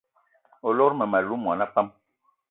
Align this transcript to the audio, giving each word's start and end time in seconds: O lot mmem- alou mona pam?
O 0.67 0.69
lot 0.77 0.93
mmem- 0.95 1.17
alou 1.19 1.39
mona 1.43 1.65
pam? 1.73 1.87